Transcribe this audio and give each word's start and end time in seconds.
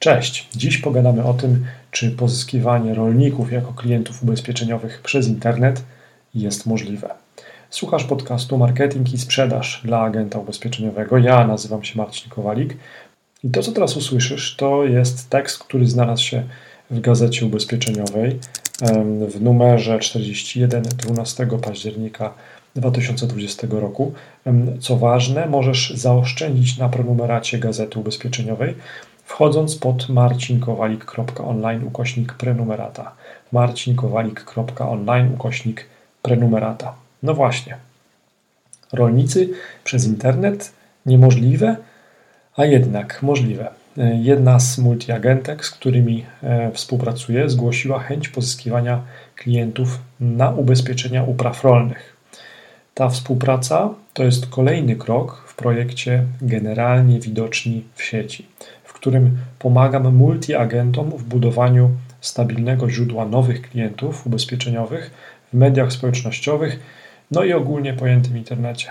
Cześć. 0.00 0.48
Dziś 0.56 0.78
pogadamy 0.78 1.24
o 1.24 1.34
tym, 1.34 1.66
czy 1.90 2.10
pozyskiwanie 2.10 2.94
rolników 2.94 3.52
jako 3.52 3.72
klientów 3.72 4.22
ubezpieczeniowych 4.22 5.00
przez 5.02 5.28
internet 5.28 5.82
jest 6.34 6.66
możliwe. 6.66 7.14
Słuchasz 7.70 8.04
podcastu 8.04 8.58
Marketing 8.58 9.12
i 9.12 9.18
Sprzedaż 9.18 9.80
dla 9.84 10.00
agenta 10.00 10.38
ubezpieczeniowego. 10.38 11.18
Ja 11.18 11.46
nazywam 11.46 11.84
się 11.84 11.98
Marcin 11.98 12.30
Kowalik. 12.30 12.76
I 13.44 13.50
to, 13.50 13.62
co 13.62 13.72
teraz 13.72 13.96
usłyszysz, 13.96 14.56
to 14.56 14.84
jest 14.84 15.30
tekst, 15.30 15.58
który 15.58 15.86
znalazł 15.86 16.22
się 16.22 16.42
w 16.90 17.00
gazecie 17.00 17.46
ubezpieczeniowej 17.46 18.38
w 19.28 19.40
numerze 19.40 19.98
41 19.98 20.82
12 20.82 21.48
października 21.62 22.34
2020 22.76 23.66
roku. 23.70 24.12
Co 24.80 24.96
ważne, 24.96 25.46
możesz 25.46 25.90
zaoszczędzić 25.90 26.78
na 26.78 26.88
prenumeracie 26.88 27.58
gazety 27.58 27.98
ubezpieczeniowej 27.98 28.74
wchodząc 29.28 29.76
pod 29.76 30.08
marcinkowalik.online 30.08 31.84
ukośnik 31.84 32.32
prenumerata. 32.32 33.12
marcinkowalik.online 33.52 35.34
ukośnik 35.34 35.86
prenumerata. 36.22 36.94
No 37.22 37.34
właśnie. 37.34 37.76
Rolnicy 38.92 39.48
przez 39.84 40.06
internet 40.06 40.72
niemożliwe, 41.06 41.76
a 42.56 42.64
jednak 42.64 43.22
możliwe. 43.22 43.70
Jedna 44.14 44.60
z 44.60 44.78
multiagentek, 44.78 45.64
z 45.64 45.70
którymi 45.70 46.26
e, 46.42 46.70
współpracuję, 46.72 47.48
zgłosiła 47.48 47.98
chęć 47.98 48.28
pozyskiwania 48.28 49.02
klientów 49.36 49.98
na 50.20 50.50
ubezpieczenia 50.50 51.24
upraw 51.24 51.64
rolnych. 51.64 52.16
Ta 52.94 53.08
współpraca 53.08 53.90
to 54.14 54.24
jest 54.24 54.46
kolejny 54.46 54.96
krok 54.96 55.44
w 55.46 55.54
projekcie 55.54 56.24
Generalnie 56.42 57.20
Widoczni 57.20 57.84
w 57.94 58.02
sieci 58.02 58.46
którym 58.98 59.38
pomagam 59.58 60.16
multiagentom 60.16 61.10
w 61.10 61.24
budowaniu 61.24 61.90
stabilnego 62.20 62.90
źródła 62.90 63.24
nowych 63.24 63.62
klientów 63.62 64.26
ubezpieczeniowych 64.26 65.10
w 65.52 65.56
mediach 65.56 65.92
społecznościowych, 65.92 66.80
no 67.30 67.44
i 67.44 67.52
ogólnie 67.52 67.92
pojętym 67.92 68.36
internecie. 68.36 68.90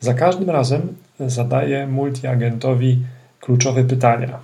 Za 0.00 0.14
każdym 0.14 0.50
razem 0.50 0.94
zadaję 1.20 1.86
multiagentowi 1.86 2.98
kluczowe 3.40 3.84
pytania. 3.84 4.38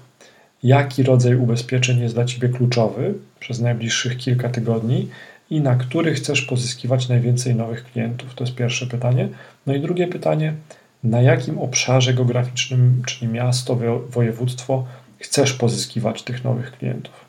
Jaki 0.62 1.02
rodzaj 1.02 1.36
ubezpieczeń 1.36 2.00
jest 2.00 2.14
dla 2.14 2.24
Ciebie 2.24 2.48
kluczowy 2.48 3.14
przez 3.40 3.60
najbliższych 3.60 4.16
kilka 4.16 4.48
tygodni 4.48 5.08
i 5.50 5.60
na 5.60 5.76
który 5.76 6.14
chcesz 6.14 6.42
pozyskiwać 6.42 7.08
najwięcej 7.08 7.54
nowych 7.54 7.84
klientów? 7.84 8.34
To 8.34 8.44
jest 8.44 8.56
pierwsze 8.56 8.86
pytanie. 8.86 9.28
No 9.66 9.74
i 9.74 9.80
drugie 9.80 10.08
pytanie, 10.08 10.54
na 11.04 11.22
jakim 11.22 11.58
obszarze 11.58 12.14
geograficznym, 12.14 13.02
czyli 13.06 13.32
miasto, 13.32 13.78
województwo, 14.10 14.84
chcesz 15.18 15.52
pozyskiwać 15.52 16.22
tych 16.22 16.44
nowych 16.44 16.72
klientów. 16.72 17.24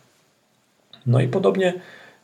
No 1.06 1.22
i 1.22 1.28
podobnie 1.28 1.74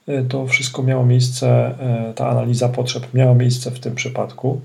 e, 0.08 0.24
to 0.24 0.48
wszystko 0.48 0.84
miało 0.84 1.06
miejsce, 1.06 1.48
e, 1.80 2.14
ta 2.14 2.30
analiza 2.30 2.70
potrzeb 2.70 3.14
miała 3.14 3.34
miejsce 3.34 3.72
w 3.72 3.80
tym 3.80 3.96
przypadku. 3.96 4.62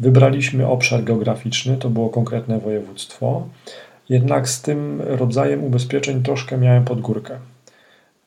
Wybraliśmy 0.00 0.66
obszar 0.66 1.04
geograficzny, 1.04 1.76
to 1.76 1.90
było 1.90 2.08
konkretne 2.08 2.58
województwo, 2.58 3.48
jednak 4.08 4.48
z 4.48 4.62
tym 4.62 5.02
rodzajem 5.06 5.64
ubezpieczeń 5.64 6.22
troszkę 6.22 6.58
miałem 6.58 6.84
pod 6.84 7.00
górkę. 7.00 7.38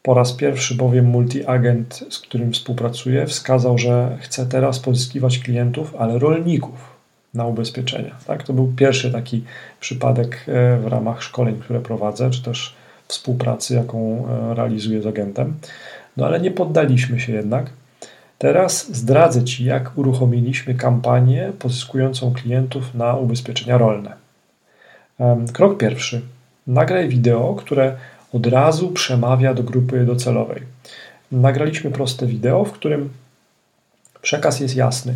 Po 0.04 0.14
raz 0.14 0.34
pierwszy 0.34 0.76
bowiem 0.76 1.12
multi-agent, 1.12 2.06
z 2.10 2.20
którym 2.20 2.54
współpracuję, 2.54 3.26
wskazał, 3.26 3.78
że 3.78 4.18
chce 4.22 4.46
teraz 4.46 4.80
pozyskiwać 4.80 5.40
klientów, 5.40 5.96
ale 6.00 6.20
rolników 6.20 6.95
na 7.36 7.46
ubezpieczenia. 7.46 8.16
Tak? 8.28 8.44
To 8.44 8.54
był 8.54 8.74
pierwszy 8.78 9.12
taki 9.12 9.44
przypadek 9.80 10.46
e, 10.48 10.78
w 10.78 10.88
ramach 10.88 11.24
szkoleń, 11.24 11.60
które 11.60 11.80
prowadzę, 11.80 12.30
czy 12.30 12.44
też 12.44 12.76
współpracy, 13.08 13.76
jaką 13.76 14.28
e, 14.28 14.56
realizuję 14.56 15.02
z 15.02 15.08
agentem. 15.08 15.54
No 16.18 16.26
ale 16.26 16.40
nie 16.40 16.52
poddaliśmy 16.52 17.20
się 17.20 17.34
jednak. 17.34 17.70
Teraz 18.38 18.96
zdradzę 18.96 19.44
Ci, 19.44 19.66
jak 19.66 19.98
uruchomiliśmy 19.98 20.76
kampanię 20.76 21.52
pozyskującą 21.60 22.34
klientów 22.34 22.96
na 22.96 23.16
ubezpieczenia 23.16 23.78
rolne. 23.78 24.14
Krok 25.54 25.78
pierwszy. 25.78 26.22
Nagraj 26.68 27.10
wideo, 27.10 27.56
które 27.56 27.96
od 28.34 28.48
razu 28.48 28.90
przemawia 28.90 29.54
do 29.54 29.64
grupy 29.64 30.06
docelowej. 30.06 30.62
Nagraliśmy 31.32 31.92
proste 31.92 32.26
wideo, 32.28 32.66
w 32.66 32.72
którym 32.72 33.10
przekaz 34.22 34.60
jest 34.60 34.76
jasny 34.76 35.14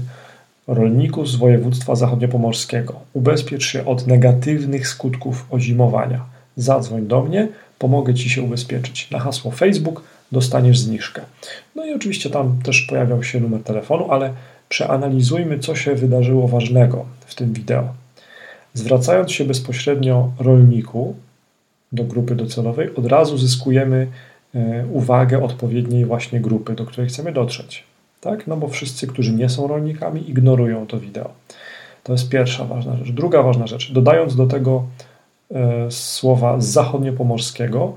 rolników 0.69 1.29
z 1.29 1.35
województwa 1.35 1.95
zachodniopomorskiego. 1.95 2.99
Ubezpiecz 3.13 3.65
się 3.65 3.85
od 3.85 4.07
negatywnych 4.07 4.87
skutków 4.87 5.45
ozimowania. 5.49 6.25
Zadzwoń 6.57 7.07
do 7.07 7.21
mnie, 7.23 7.47
pomogę 7.79 8.13
Ci 8.13 8.29
się 8.29 8.41
ubezpieczyć. 8.41 9.11
Na 9.11 9.19
hasło 9.19 9.51
Facebook 9.51 10.03
dostaniesz 10.31 10.79
zniżkę. 10.79 11.21
No 11.75 11.85
i 11.85 11.93
oczywiście 11.93 12.29
tam 12.29 12.59
też 12.63 12.81
pojawiał 12.81 13.23
się 13.23 13.39
numer 13.39 13.63
telefonu, 13.63 14.11
ale 14.11 14.33
przeanalizujmy, 14.69 15.59
co 15.59 15.75
się 15.75 15.95
wydarzyło 15.95 16.47
ważnego 16.47 17.05
w 17.25 17.35
tym 17.35 17.53
wideo. 17.53 17.93
Zwracając 18.73 19.31
się 19.31 19.45
bezpośrednio 19.45 20.31
rolniku 20.39 21.15
do 21.91 22.03
grupy 22.03 22.35
docelowej, 22.35 22.95
od 22.95 23.05
razu 23.05 23.37
zyskujemy 23.37 24.07
e, 24.55 24.85
uwagę 24.91 25.43
odpowiedniej 25.43 26.05
właśnie 26.05 26.39
grupy, 26.39 26.75
do 26.75 26.85
której 26.85 27.09
chcemy 27.09 27.31
dotrzeć 27.31 27.83
tak? 28.21 28.47
No 28.47 28.57
bo 28.57 28.67
wszyscy, 28.67 29.07
którzy 29.07 29.33
nie 29.33 29.49
są 29.49 29.67
rolnikami, 29.67 30.29
ignorują 30.29 30.87
to 30.87 30.99
wideo. 30.99 31.29
To 32.03 32.11
jest 32.11 32.29
pierwsza 32.29 32.65
ważna 32.65 32.97
rzecz. 32.97 33.11
Druga 33.11 33.43
ważna 33.43 33.67
rzecz, 33.67 33.91
dodając 33.91 34.35
do 34.35 34.47
tego 34.47 34.83
e, 35.51 35.91
słowa 35.91 36.55
zachodniopomorskiego, 36.59 37.93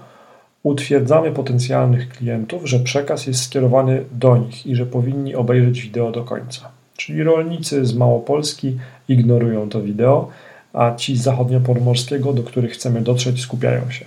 utwierdzamy 0.62 1.32
potencjalnych 1.32 2.08
klientów, 2.08 2.62
że 2.64 2.80
przekaz 2.80 3.26
jest 3.26 3.42
skierowany 3.42 4.04
do 4.12 4.36
nich 4.36 4.66
i 4.66 4.76
że 4.76 4.86
powinni 4.86 5.34
obejrzeć 5.34 5.82
wideo 5.82 6.12
do 6.12 6.24
końca. 6.24 6.70
Czyli 6.96 7.22
rolnicy 7.22 7.86
z 7.86 7.94
Małopolski 7.94 8.78
ignorują 9.08 9.68
to 9.68 9.82
wideo, 9.82 10.28
a 10.72 10.94
ci 10.94 11.16
z 11.16 11.22
zachodniopomorskiego, 11.22 12.32
do 12.32 12.42
których 12.42 12.72
chcemy 12.72 13.00
dotrzeć, 13.00 13.40
skupiają 13.40 13.90
się. 13.90 14.04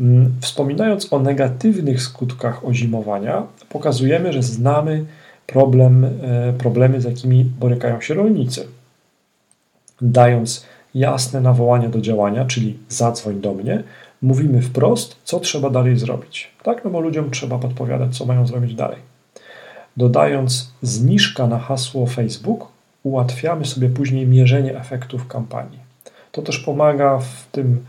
Mm, 0.00 0.32
wspominając 0.40 1.12
o 1.12 1.18
negatywnych 1.18 2.02
skutkach 2.02 2.64
ozimowania, 2.64 3.42
pokazujemy, 3.68 4.32
że 4.32 4.42
znamy 4.42 5.04
problem, 5.46 6.04
e, 6.04 6.52
problemy, 6.58 7.00
z 7.00 7.04
jakimi 7.04 7.44
borykają 7.44 8.00
się 8.00 8.14
rolnicy. 8.14 8.66
Dając 10.00 10.66
jasne 10.94 11.40
nawołanie 11.40 11.88
do 11.88 12.00
działania, 12.00 12.44
czyli 12.44 12.78
zadzwoń 12.88 13.40
do 13.40 13.54
mnie, 13.54 13.82
mówimy 14.22 14.62
wprost, 14.62 15.16
co 15.24 15.40
trzeba 15.40 15.70
dalej 15.70 15.96
zrobić. 15.96 16.50
Tak, 16.62 16.84
no 16.84 16.90
bo 16.90 17.00
ludziom 17.00 17.30
trzeba 17.30 17.58
podpowiadać, 17.58 18.16
co 18.18 18.26
mają 18.26 18.46
zrobić 18.46 18.74
dalej. 18.74 18.98
Dodając 19.96 20.72
zniżka 20.82 21.46
na 21.46 21.58
hasło 21.58 22.06
Facebook, 22.06 22.68
ułatwiamy 23.02 23.64
sobie 23.64 23.88
później 23.88 24.26
mierzenie 24.26 24.78
efektów 24.78 25.28
kampanii. 25.28 25.78
To 26.32 26.42
też 26.42 26.58
pomaga 26.58 27.18
w 27.18 27.46
tym 27.52 27.84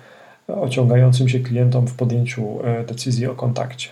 ociągającym 0.47 1.29
się 1.29 1.39
klientom 1.39 1.87
w 1.87 1.93
podjęciu 1.93 2.59
e, 2.63 2.83
decyzji 2.83 3.27
o 3.27 3.35
kontakcie. 3.35 3.89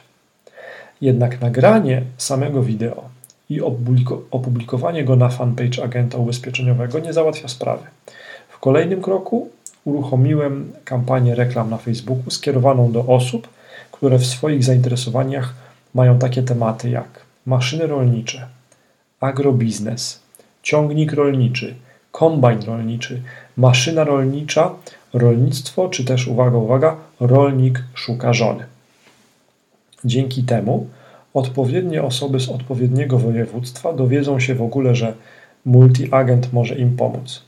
Jednak 1.01 1.41
nagranie 1.41 2.01
samego 2.17 2.63
wideo 2.63 3.03
i 3.49 3.61
opublikowanie 4.31 5.03
go 5.03 5.15
na 5.15 5.29
fanpage 5.29 5.83
agenta 5.83 6.17
ubezpieczeniowego 6.17 6.99
nie 6.99 7.13
załatwia 7.13 7.47
sprawy. 7.47 7.83
W 8.49 8.59
kolejnym 8.59 9.01
kroku 9.01 9.49
uruchomiłem 9.85 10.71
kampanię 10.85 11.35
reklam 11.35 11.69
na 11.69 11.77
Facebooku 11.77 12.31
skierowaną 12.31 12.91
do 12.91 13.05
osób, 13.05 13.47
które 13.91 14.19
w 14.19 14.25
swoich 14.25 14.63
zainteresowaniach 14.63 15.53
mają 15.93 16.19
takie 16.19 16.43
tematy 16.43 16.89
jak 16.89 17.07
maszyny 17.45 17.87
rolnicze, 17.87 18.47
agrobiznes, 19.19 20.19
ciągnik 20.63 21.13
rolniczy, 21.13 21.75
kombajn 22.11 22.61
rolniczy, 22.61 23.21
maszyna 23.57 24.03
rolnicza, 24.03 24.71
rolnictwo, 25.13 25.89
czy 25.89 26.05
też, 26.05 26.27
uwaga, 26.27 26.57
uwaga, 26.57 26.95
rolnik 27.19 27.83
szuka 27.93 28.33
żony. 28.33 28.65
Dzięki 30.05 30.43
temu 30.43 30.87
odpowiednie 31.33 32.03
osoby 32.03 32.39
z 32.39 32.49
odpowiedniego 32.49 33.17
województwa 33.17 33.93
dowiedzą 33.93 34.39
się 34.39 34.55
w 34.55 34.61
ogóle, 34.61 34.95
że 34.95 35.13
multiagent 35.65 36.53
może 36.53 36.75
im 36.75 36.97
pomóc. 36.97 37.41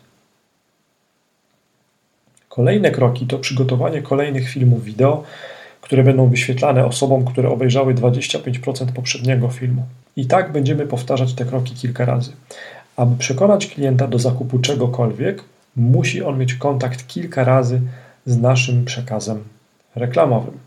Kolejne 2.50 2.92
kroki 2.92 3.28
to 3.28 3.40
przygotowanie 3.40 4.02
kolejnych 4.02 4.50
filmów 4.50 4.84
wideo, 4.84 5.24
które 5.82 6.04
będą 6.04 6.30
wyświetlane 6.30 6.86
osobom, 6.86 7.26
które 7.26 7.50
obejrzały 7.50 7.94
25% 7.94 8.92
poprzedniego 8.92 9.50
filmu. 9.50 9.86
I 10.16 10.26
tak 10.26 10.52
będziemy 10.52 10.88
powtarzać 10.88 11.34
te 11.34 11.46
kroki 11.46 11.76
kilka 11.76 12.06
razy. 12.06 12.32
Aby 12.98 13.18
przekonać 13.18 13.68
klienta 13.68 14.08
do 14.08 14.20
zakupu 14.20 14.60
czegokolwiek, 14.60 15.44
musi 15.75 16.24
on 16.24 16.38
mieć 16.38 16.54
kontakt 16.54 17.07
kilka 17.07 17.44
razy 17.44 17.81
z 18.25 18.38
naszym 18.38 18.86
przekazem 18.86 19.44
reklamowym. 19.95 20.57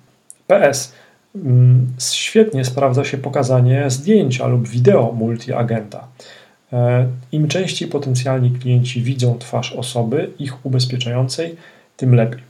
PS. 0.47 0.93
Mm, 1.35 1.87
świetnie 1.99 2.65
sprawdza 2.65 3.05
się 3.05 3.19
pokazanie 3.19 3.91
zdjęcia 3.91 4.47
lub 4.47 4.69
wideo 4.69 5.13
multiagenta. 5.13 6.09
E, 6.73 7.07
Im 7.33 7.49
częściej 7.49 7.89
potencjalni 7.89 8.51
klienci 8.51 9.03
widzą 9.03 9.39
twarz 9.39 9.73
osoby, 9.73 10.31
ich 10.39 10.67
ubezpieczającej, 10.67 11.57
tym 11.97 12.15
lepiej. 12.15 12.43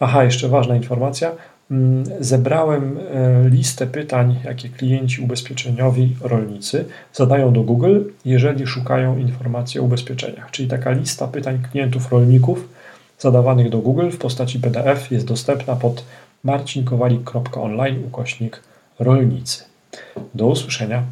Aha, 0.00 0.24
jeszcze 0.24 0.48
ważna 0.48 0.76
informacja. 0.76 1.32
Mm, 1.72 2.04
zebrałem 2.20 2.98
e, 2.98 3.48
listę 3.48 3.86
pytań, 3.86 4.38
jakie 4.44 4.68
klienci 4.68 5.22
ubezpieczeniowi, 5.22 6.16
rolnicy 6.20 6.84
zadają 7.12 7.52
do 7.52 7.62
Google, 7.62 8.00
jeżeli 8.24 8.66
szukają 8.66 9.18
informacji 9.18 9.80
o 9.80 9.82
ubezpieczeniach. 9.82 10.50
Czyli 10.50 10.68
taka 10.68 10.90
lista 10.90 11.28
pytań 11.28 11.58
klientów 11.70 12.12
rolników 12.12 12.68
zadawanych 13.18 13.70
do 13.70 13.78
Google 13.78 14.10
w 14.10 14.18
postaci 14.18 14.58
PDF 14.58 15.10
jest 15.10 15.26
dostępna 15.26 15.76
pod 15.76 16.04
marcinkowalik.online 16.44 18.04
ukośnik 18.06 18.62
rolnicy. 18.98 19.64
Do 20.34 20.46
usłyszenia. 20.46 21.02